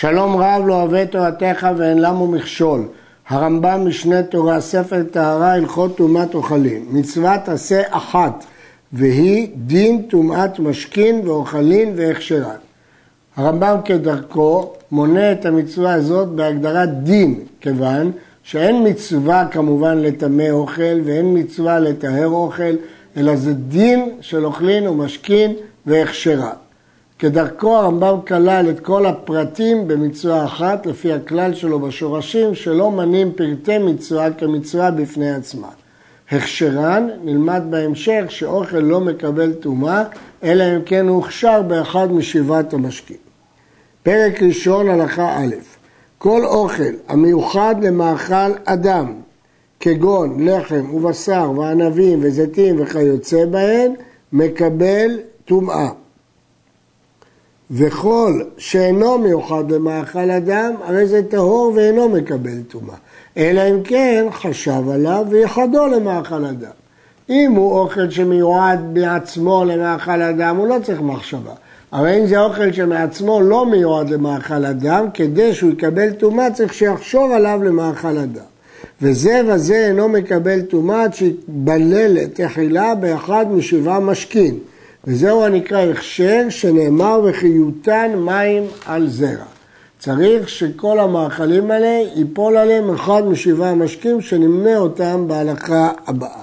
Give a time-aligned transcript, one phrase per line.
[0.00, 2.88] שלום רב לא אוהב תורתך ואין למו מכשול.
[3.28, 6.86] הרמב"ם משנה תורה, ספר טהרה, הלכות טומאת אוכלים.
[6.90, 8.44] מצוות עשה אחת,
[8.92, 12.56] והיא דין טומאת משכין ואוכלין והכשרן.
[13.36, 18.12] הרמב"ם כדרכו מונה את המצווה הזאת בהגדרת דין, כיוון
[18.42, 22.74] שאין מצווה כמובן לטמא אוכל ואין מצווה לטהר אוכל,
[23.16, 25.52] אלא זה דין של אוכלין ומשכין
[25.86, 26.67] והכשרן.
[27.18, 33.78] כדרכו הרמב"ם כלל את כל הפרטים במצווה אחת, לפי הכלל שלו בשורשים, שלא מנים פרטי
[33.78, 35.68] מצווה כמצווה בפני עצמה.
[36.30, 40.04] הכשרן נלמד בהמשך שאוכל לא מקבל טומאה,
[40.42, 43.16] אלא אם כן הוא הוכשר באחד משבעת המשקים.
[44.02, 45.54] פרק ראשון, הלכה א',
[46.18, 49.12] כל אוכל המיוחד למאכל אדם,
[49.80, 53.92] כגון לחם ובשר וענבים וזיתים וכיוצא בהן,
[54.32, 55.88] מקבל טומאה.
[57.70, 62.96] וכל שאינו מיוחד למאכל אדם, הרי זה טהור ואינו מקבל טומאה.
[63.36, 66.70] אלא אם כן חשב עליו ויחדו למאכל אדם.
[67.30, 71.52] אם הוא אוכל שמיועד בעצמו למאכל אדם, הוא לא צריך מחשבה.
[71.92, 77.32] אבל אם זה אוכל שמעצמו לא מיועד למאכל אדם, כדי שהוא יקבל טומאה צריך שיחשוב
[77.32, 78.44] עליו למאכל אדם.
[79.02, 84.58] וזה וזה אינו מקבל טומאה עד שיתבלל תחילה באחד משבעה משכין.
[85.04, 89.44] וזהו הנקרא הכשר שנאמר וחיותן מים על זרע.
[89.98, 96.42] צריך שכל המאכלים האלה ייפול עליהם אחד משבעה משקים שנמנה אותם בהלכה הבאה.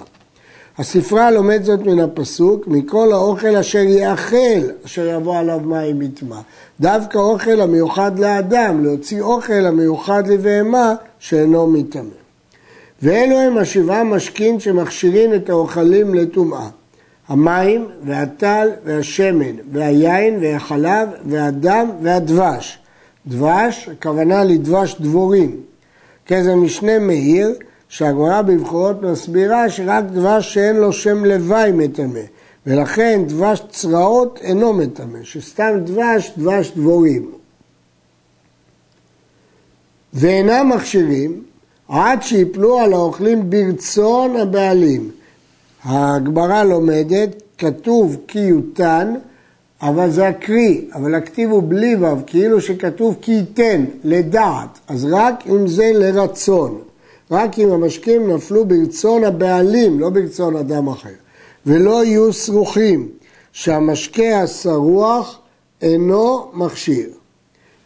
[0.78, 6.38] הספרה לומד זאת מן הפסוק, מכל האוכל אשר יאכל, אשר יבוא עליו מים מטמא.
[6.80, 12.04] דווקא אוכל המיוחד לאדם, להוציא אוכל המיוחד לבהמה שאינו מטמא.
[13.02, 16.68] ואלו הם השבעה משכין שמכשירים את האוכלים לטומאה.
[17.28, 22.80] המים והטל והשמן והיין והחלב והדם והדבש.
[23.28, 25.62] דבש, הכוונה לדבש דבורים.
[26.28, 27.54] כזה משנה מאיר,
[27.90, 32.20] שהגמרא בבחורות מסבירה שרק דבש שאין לו שם לוואי מטמא,
[32.66, 37.32] ולכן דבש צרעות אינו מטמא, שסתם דבש, דבש דבורים.
[40.14, 41.44] ואינם מכשירים
[41.90, 45.12] עד שיפלו על האוכלים ברצון הבעלים.
[45.86, 49.14] הגמרא לומדת, כתוב כי יותן,
[49.82, 55.44] אבל זה הקרי, אבל הכתיב הוא בלי וו, כאילו שכתוב כי ייתן, לדעת, אז רק
[55.48, 56.82] אם זה לרצון,
[57.32, 61.10] רק אם המשקים נפלו ברצון הבעלים, לא ברצון אדם אחר,
[61.66, 63.10] ולא יהיו סרוחים,
[63.54, 65.40] שהמשקה הסרוח
[65.82, 67.10] אינו מכשיר.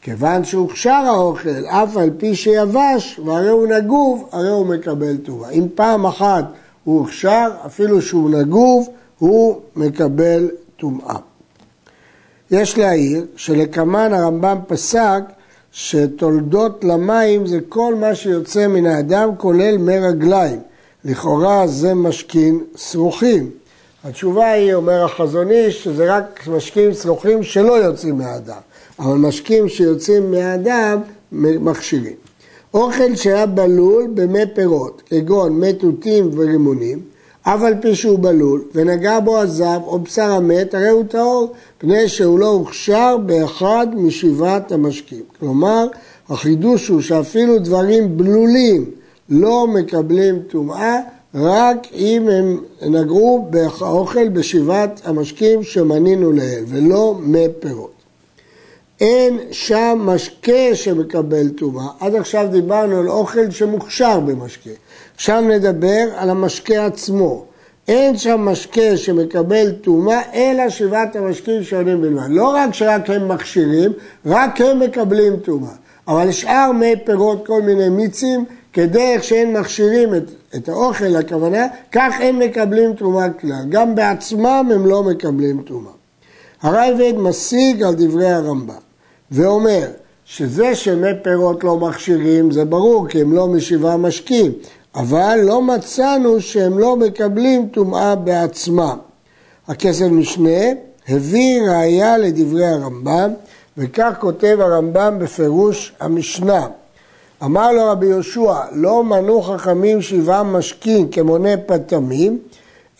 [0.01, 5.49] כיוון שהוכשר האוכל, אף על פי שיבש, והרי הוא נגוב, הרי הוא מקבל טובה.
[5.49, 6.45] אם פעם אחת
[6.89, 8.89] הוא הוכשר, אפילו שהוא נגוב,
[9.19, 11.15] הוא מקבל טומאה.
[12.51, 15.21] יש להעיר שלקמן הרמב"ם פסק
[15.71, 20.59] שתולדות למים זה כל מה שיוצא מן האדם כולל מי רגליים.
[21.05, 23.49] לכאורה זה משכין שרוכים.
[24.03, 28.61] התשובה היא, אומר החזון איש, שזה רק משקים שרוכים שלא יוצאים מהאדם,
[28.99, 31.01] אבל משקים שיוצאים מהאדם
[31.31, 32.28] מכשירים.
[32.73, 36.99] אוכל שהיה בלול במי פירות, כגון מי תותים ורימונים,
[37.41, 42.07] אף על פי שהוא בלול, ונגע בו הזב או בשר המת, הרי הוא טהור, פני
[42.07, 45.21] שהוא לא הוכשר באחד משבעת המשקים.
[45.39, 45.87] כלומר,
[46.29, 48.85] החידוש הוא שאפילו דברים בלולים
[49.29, 50.99] לא מקבלים טומאה,
[51.35, 57.98] רק אם הם נגעו באוכל בשבעת המשקים שמנינו לעיל, ולא מי פירות.
[59.01, 61.87] אין שם משקה שמקבל טומאה.
[61.99, 64.69] עד עכשיו דיברנו על אוכל שמוכשר במשקה.
[65.15, 67.45] עכשיו נדבר על המשקה עצמו.
[67.87, 72.27] אין שם משקה שמקבל טומאה, אלא שבעת המשקים שעולים בלבד.
[72.29, 73.91] לא רק שרק הם מכשירים,
[74.25, 75.73] רק הם מקבלים טומאה.
[76.07, 80.23] אבל שאר מי פירות, כל מיני מיצים, כדרך שהם מכשירים את,
[80.55, 83.65] את האוכל, הכוונה, כך הם מקבלים טומאה כלל.
[83.69, 85.91] גם בעצמם הם לא מקבלים טומאה.
[86.61, 88.88] הרייבד משיג על דברי הרמב"ם.
[89.31, 89.87] ואומר
[90.25, 94.51] שזה שמי פירות לא מכשירים זה ברור כי הם לא משבעה משקים,
[94.95, 98.97] אבל לא מצאנו שהם לא מקבלים טומאה בעצמם.
[99.67, 100.59] הכסף משנה
[101.07, 103.33] הביא ראיה לדברי הרמב"ם
[103.77, 106.67] וכך כותב הרמב"ם בפירוש המשנה.
[107.43, 112.39] אמר לו רבי יהושע, לא מנו חכמים שבעה משקים כמונה פתמים,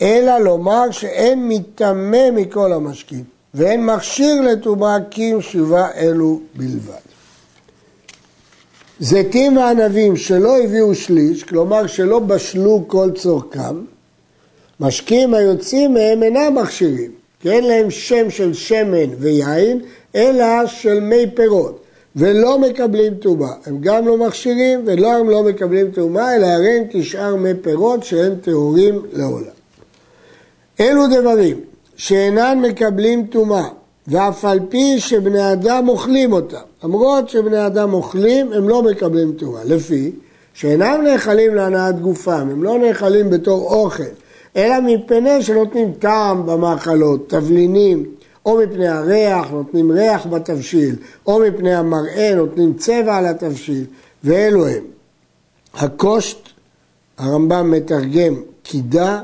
[0.02, 3.39] אלא לומר שאין מטמא מכל המשקים.
[3.54, 7.10] ואין מכשיר לטומאה כי אם שבעה אלו בלבד.
[9.00, 13.84] זיתים וענבים שלא הביאו שליש, כלומר שלא בשלו כל צורכם,
[14.80, 17.10] משקים היוצאים מהם אינם מכשירים,
[17.40, 19.80] כי אין להם שם של שמן ויין,
[20.14, 21.80] אלא של מי פירות.
[22.16, 23.52] ולא מקבלים טומאה.
[23.66, 28.04] הם גם לא מכשירים ולא הם לא מקבלים טומאה, אלא הרי הם כשאר מי פירות
[28.04, 29.52] שהם טהורים לעולם.
[30.80, 31.60] אלו דברים
[32.00, 33.68] שאינן מקבלים טומאה,
[34.08, 36.56] ואף על פי שבני אדם אוכלים אותם.
[36.84, 39.64] למרות שבני אדם אוכלים, הם לא מקבלים טומאה.
[39.64, 40.12] לפי
[40.54, 44.02] שאינם נאכלים להנאת גופם, הם לא נאכלים בתור אוכל,
[44.56, 48.04] אלא מפני שנותנים טעם במאכלות, תבלינים,
[48.46, 53.84] או מפני הריח, נותנים ריח בתבשיל, או מפני המראה, נותנים צבע על התבשיל,
[54.24, 54.84] ואלו הם.
[55.74, 56.38] הקושט,
[57.18, 59.20] הרמב"ם מתרגם קידה,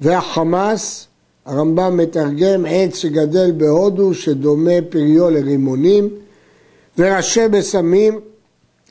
[0.00, 1.06] והחמאס,
[1.46, 6.08] הרמב"ם מתרגם עץ שגדל בהודו שדומה פריו לרימונים,
[6.98, 8.20] וראשי בשמים,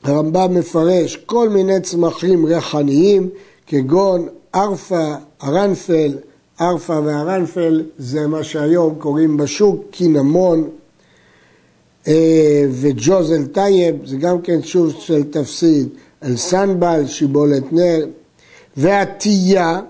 [0.02, 3.28] הרמב"ם מפרש כל מיני צמחים ריחניים
[3.66, 6.12] כגון ארפה, ארנפל,
[6.60, 10.68] ארפה וארנפל זה מה שהיום קוראים בשוק קינמון
[12.08, 15.88] אה, וג'וזל טייב, זה גם כן שוב של תפסיד,
[16.24, 18.06] אלסנבל, שיבולת נר,
[18.76, 19.80] והתייה,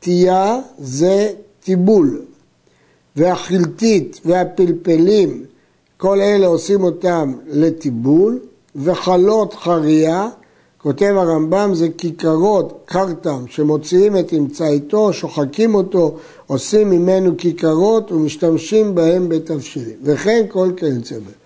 [0.00, 1.32] תייה זה
[1.64, 2.20] טיבול,
[3.16, 5.44] והחלטית והפלפלים,
[5.96, 8.38] כל אלה עושים אותם לטיבול,
[8.76, 10.28] וחלות חריה
[10.82, 16.16] כותב הרמב"ם זה כיכרות, קרטם, שמוציאים את אמצעיתו, שוחקים אותו,
[16.46, 19.96] עושים ממנו כיכרות ומשתמשים בהם בתבשילים.
[20.02, 21.40] וכן כל כיוצא בהם.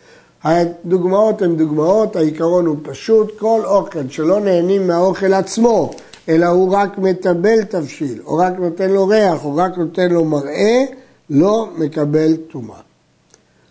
[0.45, 5.91] הדוגמאות הן דוגמאות, העיקרון הוא פשוט, כל אוכל שלא נהנים מהאוכל עצמו,
[6.29, 10.85] אלא הוא רק מטבל תבשיל, או רק נותן לו ריח, או רק נותן לו מראה,
[11.31, 12.81] לא מקבל טומאה.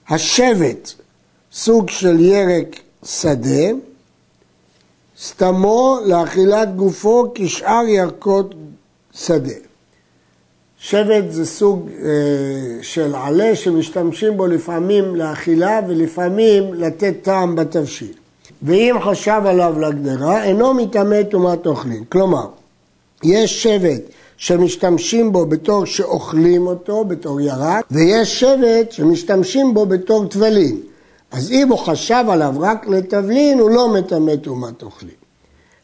[0.10, 0.92] השבט,
[1.54, 3.70] סוג של ירק שדה,
[5.22, 8.56] סתמו לאכילת גופו כשאר ירקות
[9.14, 9.54] שדה.
[10.78, 12.10] שבט זה סוג אה,
[12.82, 18.14] של עלה שמשתמשים בו לפעמים לאכילה ולפעמים לתת טעם בתבשיל.
[18.63, 22.04] ואם חשב עליו לגדרה, אינו מטמא טומאת אוכלים.
[22.10, 22.45] כלומר,
[23.24, 24.01] יש שבט
[24.38, 30.77] שמשתמשים בו בתור שאוכלים אותו, בתור ירק, ויש שבט שמשתמשים בו בתור טבלין.
[31.31, 35.16] אז אם הוא חשב עליו רק לתבלין, הוא לא מטמא טומאת אוכלים.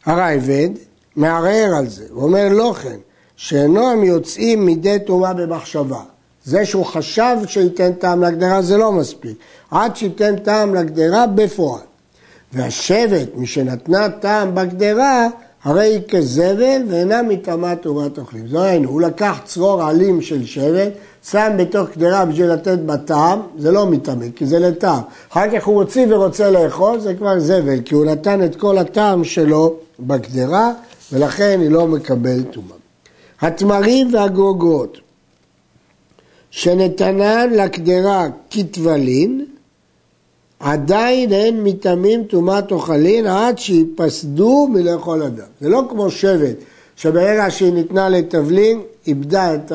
[0.04, 0.68] הרייבד
[1.16, 2.96] מערער על זה, הוא אומר לא כן,
[3.36, 6.00] שאינו הם יוצאים מידי טומאה במחשבה.
[6.44, 9.36] זה שהוא חשב שייתן טעם לגדרה זה לא מספיק,
[9.70, 11.89] עד שייתן טעם לגדרה בפועל.
[12.52, 15.28] והשבט, משנתנה טעם בגדרה,
[15.64, 18.48] הרי היא כזבל ואינה מטמאה טומאת אוכלים.
[18.48, 20.92] זו היינו, הוא לקח צרור עלים של שבט,
[21.30, 25.00] שם בתוך קדרה בשביל לתת בטעם, זה לא מטמא, כי זה לטעם.
[25.32, 29.24] אחר כך הוא מוציא ורוצה לאכול, זה כבר זבל, כי הוא נתן את כל הטעם
[29.24, 30.72] שלו בקדרה,
[31.12, 32.76] ולכן היא לא מקבלת טומאה.
[33.40, 34.98] התמרים והגרוגרות
[36.50, 39.46] שנתנן לקדרה כטבלין,
[40.60, 45.46] עדיין הן מטמאים טומאת אוכלין עד שיפסדו מלאכול אדם.
[45.60, 46.56] זה לא כמו שבט,
[46.96, 49.72] שברגע שהיא ניתנה לתבלין, איבדה את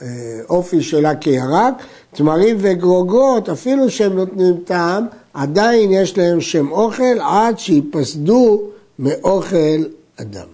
[0.00, 1.74] האופי שלה כירק.
[2.12, 8.62] תמרים וגרוגות, אפילו שהם נותנים טעם, עדיין יש להם שם אוכל עד שיפסדו
[8.98, 9.84] מאוכל
[10.16, 10.46] אדם.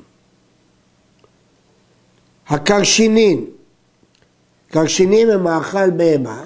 [2.48, 3.44] הקרשינין,
[4.70, 6.44] קרשינים הם מאכל בהמה,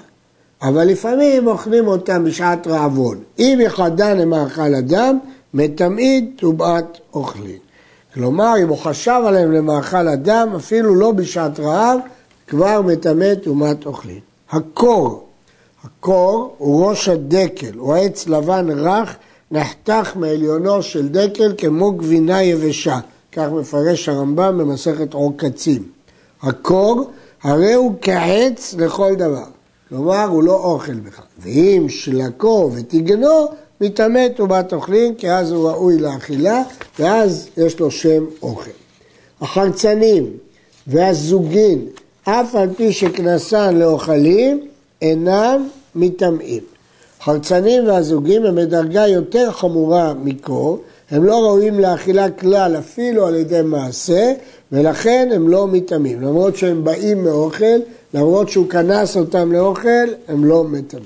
[0.67, 3.17] אבל לפעמים אוכלים אותם בשעת רעבון.
[3.39, 5.17] אם יחדן למאכל אדם,
[5.53, 7.57] מטמאין טומאת אוכלין.
[8.13, 11.99] כלומר, אם הוא חשב עליהם למאכל אדם, אפילו לא בשעת רעב,
[12.47, 14.19] כבר מטמא טומאת אוכלין.
[14.51, 15.27] הקור,
[15.83, 19.15] הקור הוא ראש הדקל, הוא עץ לבן רך,
[19.51, 22.99] נחתך מעליונו של דקל כמו גבינה יבשה,
[23.31, 25.83] כך מפרש הרמב"ם במסכת עוקצים.
[26.41, 27.11] הקור
[27.43, 29.54] הרי הוא כעץ לכל דבר.
[29.89, 31.25] כלומר, הוא לא אוכל בכלל.
[31.39, 33.47] ואם שלקו ותגנו,
[33.81, 36.63] מטמא טומאת אוכלים, כי אז הוא ראוי לאכילה,
[36.99, 38.71] ואז יש לו שם אוכל.
[39.41, 40.29] החרצנים
[40.87, 41.85] והזוגין,
[42.23, 44.67] אף על פי שכנסן לאוכלים,
[45.01, 46.63] אינם מטמאים.
[47.21, 53.61] חרצנים והזוגים הם בדרגה יותר חמורה מקור, הם לא ראויים לאכילה כלל אפילו על ידי
[53.61, 54.33] מעשה,
[54.71, 56.21] ולכן הם לא מטמאים.
[56.21, 57.79] למרות שהם באים מאוכל,
[58.15, 61.05] למרות שהוא כנס אותם לאוכל, הם לא מטמאים.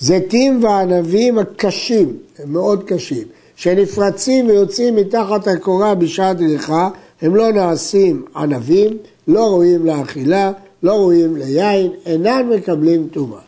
[0.00, 6.88] זיתים וענבים הקשים, הם מאוד קשים, שנפרצים ויוצאים מתחת הקורה בשעת דריכה,
[7.22, 8.96] הם לא נעשים ענבים,
[9.28, 13.40] לא ראויים לאכילה, לא ראויים ליין, אינם מקבלים טומאה.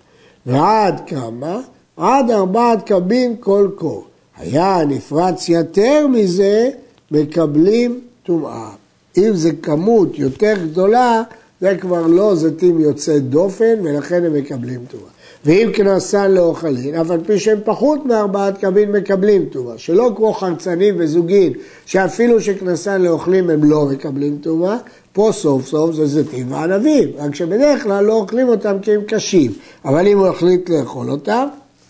[0.46, 1.60] ועד כמה?
[1.96, 4.04] עד ארבעת קבין כל קור.
[4.36, 6.70] היה נפרץ יותר מזה,
[7.10, 8.70] מקבלים טומאה.
[9.16, 11.22] אם זה כמות יותר גדולה,
[11.60, 15.16] זה כבר לא זיתים יוצאי דופן, ולכן הם מקבלים טומאה.
[15.44, 20.94] ואם כנסן לאוכלין, אף על פי שהם פחות מארבעת קבין מקבלים טומאה, שלא כמו חרצנים
[20.98, 21.52] וזוגין,
[21.86, 24.76] שאפילו שכנסן לאוכלים הם לא מקבלים טומאה,
[25.12, 29.52] פה סוף סוף זה זיתים וענבים, רק שבדרך כלל לא אוכלים אותם כי הם קשים,
[29.84, 31.46] אבל אם הוא החליט לאכול אותם,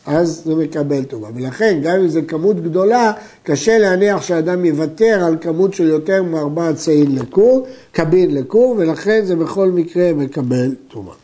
[0.07, 1.31] אז זה מקבל טומאה.
[1.35, 6.75] ולכן, גם אם זו כמות גדולה, קשה להניח שאדם יוותר על כמות של יותר מארבעה
[6.75, 11.15] צעין לכור, קבין לכור, ולכן זה בכל מקרה מקבל טומאה.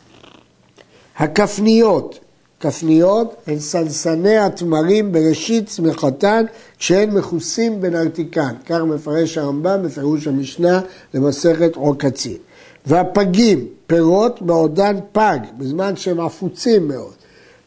[1.17, 2.19] הכפניות,
[2.59, 6.45] כפניות הן סנסני התמרים בראשית צמחתן
[6.77, 10.81] כשהן מכוסים בנרתיקן, כך מפרש הרמב"ם בפירוש המשנה
[11.13, 12.37] למסכת עוקצין.
[12.85, 17.13] והפגים, פירות בעודן פג, בזמן שהם עפוצים מאוד.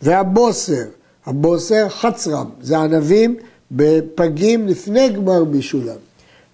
[0.02, 0.82] והבוסר,
[1.26, 3.36] הבוסר חצרם, זה ענבים
[3.70, 5.96] בפגים לפני גמר בישולם.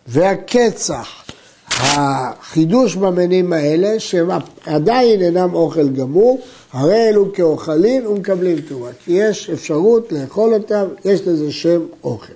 [0.06, 1.24] והקצח,
[1.70, 4.30] החידוש במינים האלה, שהם
[4.66, 6.40] עדיין אינם אוכל גמור,
[6.72, 12.32] הרי אלו כאוכלים ומקבלים תרומה, כי יש אפשרות לאכול אותם, יש לזה שם אוכל.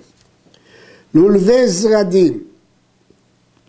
[1.13, 2.43] לולבי זרדים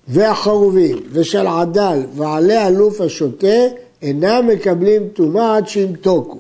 [0.09, 3.57] והחרובים ושל עדל ועלי אלוף השוטה
[4.03, 6.39] אינם מקבלים טומאה עד שימתוקו.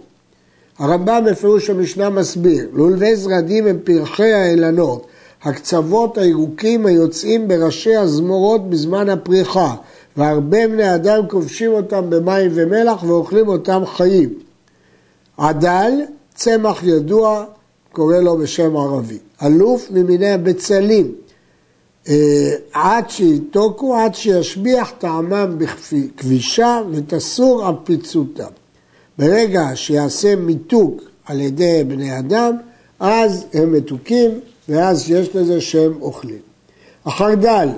[0.78, 5.06] הרמב"ם בפירוש המשנה מסביר, לולבי זרדים הם פרחי האילנות,
[5.42, 9.75] הקצוות הירוקים היוצאים בראשי הזמורות בזמן הפריחה,
[10.16, 14.35] והרבה בני אדם כובשים אותם במים ומלח ואוכלים אותם חיים.
[15.37, 15.92] עדל,
[16.35, 17.44] צמח ידוע,
[17.92, 19.18] קורא לו בשם ערבי.
[19.42, 21.12] אלוף ממיני הבצלים,
[22.08, 28.50] אה, עד שיתוקו, עד שישביח טעמם בכבישה ותסור על פיצותם.
[29.18, 32.56] ברגע שיעשה מיתוק על ידי בני אדם,
[33.00, 34.30] אז הם מתוקים,
[34.68, 36.38] ואז יש לזה שם אוכלים.
[37.04, 37.68] החרדל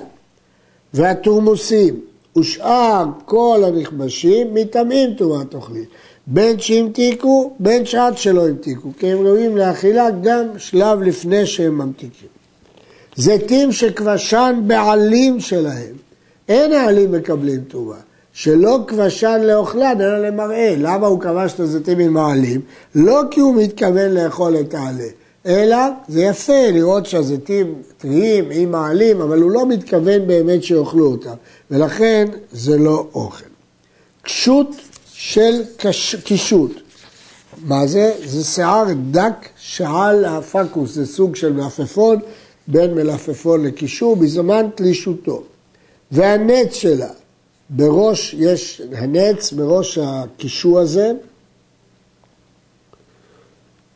[0.93, 1.99] והתורמוסים
[2.37, 5.85] ושאר כל הנכבשים מטמאים טומאת אוכלים.
[6.27, 12.27] בין שהמתיקו, בין שעד שלא המתיקו, כי הם ראויים לאכילה גם שלב לפני שהם ממתיקים.
[13.15, 15.95] זיתים שכבשן בעלים שלהם,
[16.49, 17.97] אין העלים מקבלים טומאה.
[18.43, 20.75] שלא כבשן לאוכלן, אלא למראה.
[20.77, 22.61] למה הוא כבש את הזיתים עם העלים?
[22.95, 25.07] לא כי הוא מתכוון לאכול את העלה,
[25.45, 31.33] אלא זה יפה לראות שהזיתים טריים עם העלים, אבל הוא לא מתכוון באמת שיאכלו אותם,
[31.71, 33.45] ולכן זה לא אוכל.
[34.21, 34.75] קשות
[35.13, 35.61] של
[36.23, 36.81] קישוט.
[37.63, 38.13] מה זה?
[38.25, 42.19] זה שיער דק שעל הפקוס, זה סוג של מלפפון,
[42.67, 45.43] בין מלפפון לקישור, בזמן תלישותו.
[46.11, 47.09] והנץ שלה,
[47.75, 51.11] בראש יש הנץ, בראש הקישור הזה,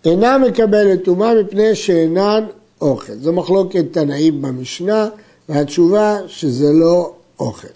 [0.06, 2.46] אינה מקבלת טומאה מפני שאינן
[2.82, 3.14] אוכל.
[3.14, 5.10] זו מחלוקת תנאים במשנה,
[5.50, 7.68] והתשובה שזה לא אוכל.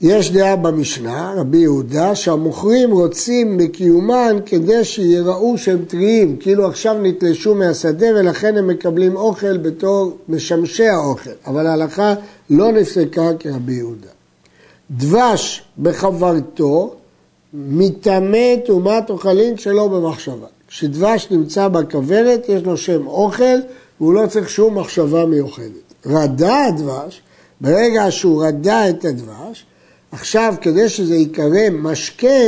[0.00, 7.54] יש דעה במשנה, רבי יהודה, שהמוכרים רוצים בקיומן כדי שיראו שהם טריים, כאילו עכשיו נתלשו
[7.54, 12.14] מהשדה ולכן הם מקבלים אוכל בתור משמשי האוכל, אבל ההלכה
[12.50, 14.08] לא נפסקה כרבי יהודה.
[14.90, 16.94] דבש בחברתו
[17.54, 20.46] מטמא טומאת אוכלין שלא במחשבה.
[20.68, 23.58] כשדבש נמצא בכוורת יש לו שם אוכל
[24.00, 26.06] והוא לא צריך שום מחשבה מיוחדת.
[26.06, 27.20] רדה הדבש,
[27.60, 29.66] ברגע שהוא רדה את הדבש,
[30.12, 32.38] עכשיו כדי שזה ייקרא משקה,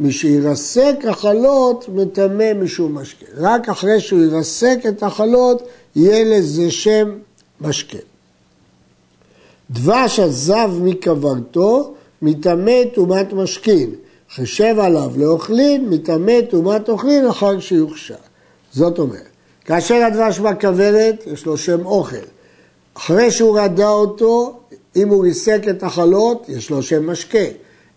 [0.00, 3.26] מי שירסק החלות מטמא משום משקה.
[3.36, 5.62] רק אחרי שהוא ירסק את החלות
[5.96, 7.18] יהיה לזה שם
[7.60, 7.98] משקה.
[9.70, 13.90] דבש עזב מכוורתו, מטמא טומאת משכין.
[14.34, 18.14] חשב עליו לאוכלין, מטמא טומאת אוכלין אחר שיוכשר.
[18.72, 19.28] זאת אומרת,
[19.64, 22.16] כאשר הדבש בכוורת, יש לו שם אוכל.
[22.94, 24.60] אחרי שהוא רדה אותו,
[24.98, 27.44] אם הוא ריסק את החלות, יש לו שם משקה.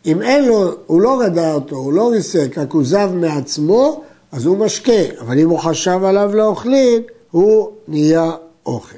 [0.06, 4.46] אם אין לו, הוא לא רדה אותו, הוא לא ריסק, רק הוא זב מעצמו, אז
[4.46, 5.20] הוא משקה.
[5.20, 8.32] אבל אם הוא חשב עליו לאוכלין, הוא נהיה
[8.66, 8.98] אוכל.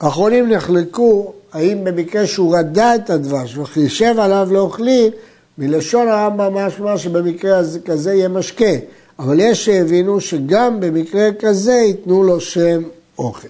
[0.00, 5.12] האחרונים נחלקו האם במקרה שהוא רדה את הדבש וחישב עליו לאוכלים,
[5.58, 8.72] מלשון הרמב"ם משמע שבמקרה כזה יהיה משקה,
[9.18, 12.82] אבל יש שהבינו שגם במקרה כזה ייתנו לו שם
[13.18, 13.48] אוכל.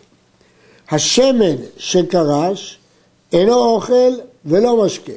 [0.90, 2.78] השמן שקרש
[3.32, 4.12] אינו אוכל
[4.44, 5.12] ולא משקה.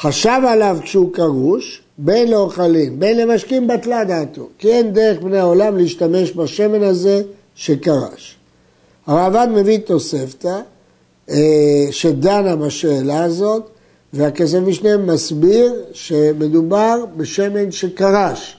[0.00, 5.76] חשב עליו כשהוא קרוש, בין לאוכלים, בין למשקים בטלה דעתו, כי אין דרך בני העולם
[5.76, 7.22] להשתמש בשמן הזה
[7.54, 8.36] שקרש.
[9.06, 10.60] הרעב"ד מביא תוספתא
[11.30, 13.62] אה, שדנה בשאלה הזאת,
[14.12, 18.57] והכסף משנה מסביר שמדובר בשמן שקרש.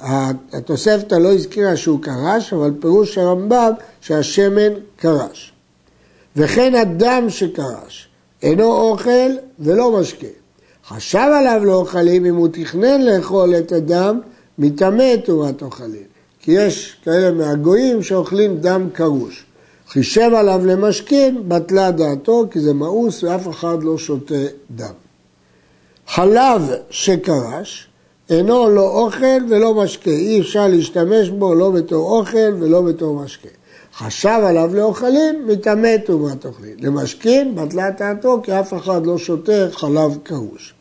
[0.00, 5.52] התוספתא לא הזכירה שהוא קרש, אבל פירוש הרמב"ם שהשמן קרש.
[6.36, 8.08] וכן הדם שקרש,
[8.42, 10.26] אינו אוכל ולא משקה.
[10.88, 14.20] חשב עליו לאוכלים אם הוא תכנן לאכול את הדם,
[14.58, 16.06] מטמא תורת אוכלים.
[16.40, 19.44] כי יש כאלה מהגויים שאוכלים דם קרוש.
[19.88, 24.34] חישב עליו למשכין, בטלה דעתו, כי זה מאוס ואף אחד לא שותה
[24.70, 24.92] דם.
[26.08, 27.88] חלב שקרש,
[28.30, 33.48] אינו לא אוכל ולא משקה, אי אפשר להשתמש בו לא בתור אוכל ולא בתור משקה.
[33.96, 36.76] חשב עליו לאוכלים, מטמא תרומת אוכלים.
[36.78, 40.74] למשכין, בטלה דעתו, כי אף אחד לא שותה חלב קרוש.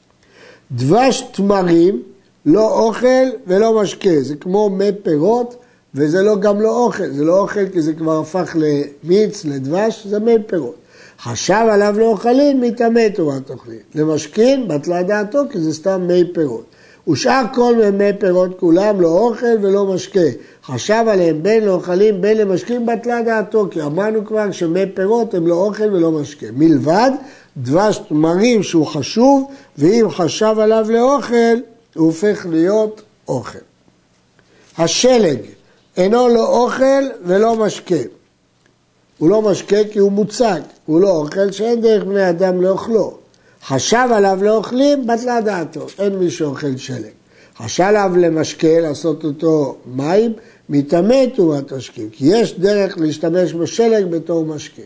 [0.71, 2.01] דבש תמרים,
[2.45, 5.55] לא אוכל ולא משקה, זה כמו מי פירות,
[5.95, 10.19] וזה לא גם לא אוכל, זה לא אוכל כי זה כבר הפך למיץ, לדבש, זה
[10.19, 10.75] מי פירות.
[11.19, 13.79] חשב עליו לאוכלים, מטמא תורת אוכלים.
[13.95, 16.65] למשכין, בטלה דעתו, כי זה סתם מי פירות.
[17.07, 20.19] ושאר כל מי פירות כולם לא אוכל ולא משקה.
[20.65, 25.55] חשב עליהם בין לאוכלים בין למשקים בטלה דעתו, כי אמרנו כבר שמי פירות הם לא
[25.55, 26.45] אוכל ולא משקה.
[26.53, 27.11] מלבד
[27.57, 31.55] דבש תמרים שהוא חשוב, ואם חשב עליו לאוכל,
[31.95, 33.59] הוא הופך להיות אוכל.
[34.77, 35.37] השלג
[35.97, 37.95] אינו לא אוכל ולא משקה.
[39.17, 43.17] הוא לא משקה כי הוא מוצג, הוא לא אוכל שאין דרך בני אדם לאוכלו.
[43.67, 47.11] חשב עליו לאוכלים, בטלה דעתו, אין מי שאוכל שלג.
[47.57, 50.33] חשב עליו למשקה, לעשות אותו מים,
[50.69, 54.81] מטמא תאורת משקים, כי יש דרך להשתמש בשלג בתור משקה.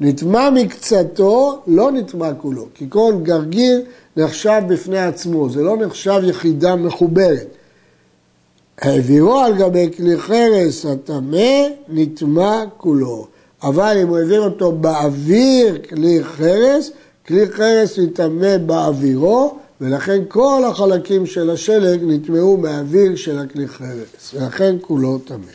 [0.00, 3.82] נטמע מקצתו, לא נטמע כולו, כי כל גרגיר
[4.16, 7.46] נחשב בפני עצמו, זה לא נחשב יחידה מחוברת.
[8.78, 13.26] העבירו על גבי כלי חרס הטמא, נטמע כולו.
[13.62, 16.90] אבל אם הוא העביר אותו באוויר כלי חרס,
[17.28, 24.76] כלי חרס נטמא באווירו, ולכן כל החלקים של השלג נטמעו מהאוויר של הכלי חרס, ולכן
[24.80, 25.52] כולו טמא.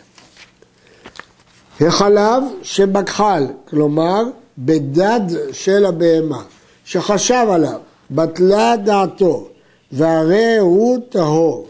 [1.82, 4.24] החלב שבכחל, כלומר
[4.58, 6.44] בדד של הבהמה,
[6.86, 7.80] שחשב עליו,
[8.12, 9.48] בטלה דעתו,
[9.92, 11.68] והרי הוא טהור.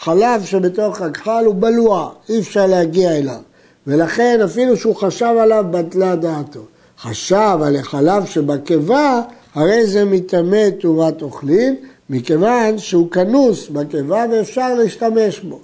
[0.00, 3.40] חלב שבתוך הכחל הוא בלוע, אי אפשר להגיע אליו,
[3.86, 6.60] ולכן אפילו שהוא חשב עליו, בטלה דעתו.
[7.00, 9.22] חשב על החלב שבקיבה,
[9.54, 11.76] הרי זה מטמא תאורת אוכלים,
[12.10, 15.60] מכיוון שהוא כנוס בקיבה ואפשר להשתמש בו.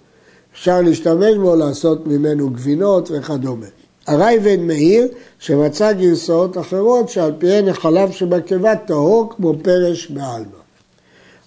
[0.52, 3.66] אפשר להשתמש בו, לעשות ממנו גבינות וכדומה.
[4.06, 10.64] הרי בן מאיר שמצא גרסאות אחרות שעל פיהן החלב שבקיבה טהור כמו פרש בעלמא.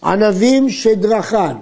[0.04, 1.56] ענבים שדרכן,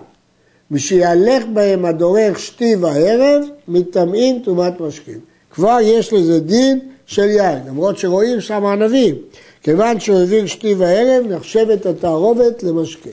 [0.71, 5.34] משיהלך בהם הדורך שתי וערב, מטמאים טומאת משקים.
[5.55, 9.15] כבר יש לזה דין של יין, למרות שרואים שם ענבים.
[9.63, 13.09] כיוון שהוא הביא שתי וערב, נחשבת התערובת למשקה.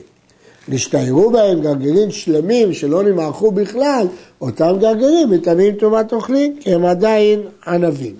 [0.67, 4.07] נשתיירו בהם גרגירים שלמים שלא נמעכו בכלל,
[4.41, 8.15] אותם גרגירים מטמאים טומאת אוכלים, כי הם עדיין ענבים.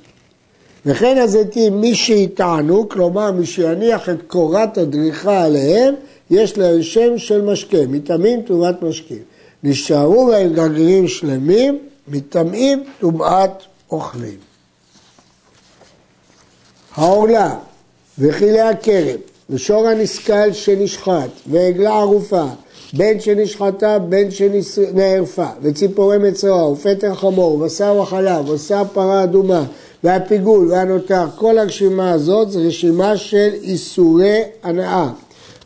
[0.85, 5.93] וכן הזיתים, מי שיטענו, כלומר מי שיניח את קורת הדריכה עליהם,
[6.31, 9.21] יש להם שם של משקה, מטמאים טומאת משקים.
[9.63, 13.51] נשארו בהם גרגירים שלמים, מטמאים טומאת
[13.93, 14.37] אוכלים.
[16.95, 17.55] העורלה
[18.19, 22.45] וכלי הכרם ושור הנסכל שנשחט ועגלה ערופה
[22.93, 29.63] בין שנשחטה בין שנערפה וציפורי מצרעה ופטר חמור ובשר וחלב ובשר פרה אדומה
[30.03, 35.09] והפיגול והנותר כל הרשימה הזאת זה רשימה של איסורי הנאה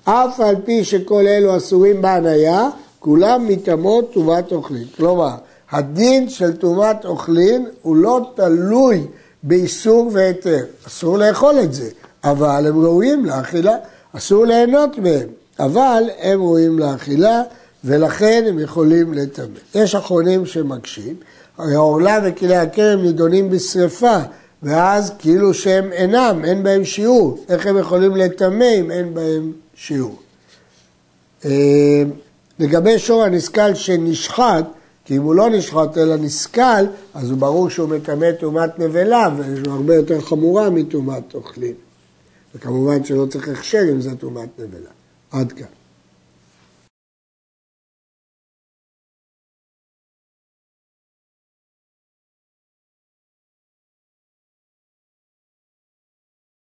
[0.04, 5.36] אף על פי שכל אלו אסורים בהניה כולם מטמאות טומאת אוכלין כלומר
[5.72, 9.08] הדין של טומאת אוכלין הוא לא תלוי
[9.44, 10.66] באיסור והיתר.
[10.88, 11.90] אסור לאכול את זה,
[12.24, 13.76] אבל הם ראויים לאכילה.
[14.14, 15.28] אסור ליהנות מהם,
[15.60, 17.42] אבל הם ראויים לאכילה,
[17.84, 19.60] ולכן הם יכולים לטמא.
[19.76, 21.16] יש אחרונים שמקשים,
[21.58, 24.18] העורלה וכלי הכרם נידונים בשרפה,
[24.64, 27.46] ואז כאילו שהם אינם, אין בהם שיעור.
[27.50, 30.16] איך הם יכולים לטמא אם אין בהם שיעור?
[31.46, 32.04] אה,
[32.60, 34.66] לגבי שור הנסכל שנשחט,
[35.08, 39.72] כי אם הוא לא נשחט אלא נסכל, אז הוא ברור שהוא מטמא טומאת נבלה, וזו
[39.72, 41.74] הרבה יותר חמורה מטומאת אוכלים.
[42.56, 44.90] וכמובן שלא צריך הכשר אם זה טומאת נבלה.
[45.32, 45.77] עד כאן.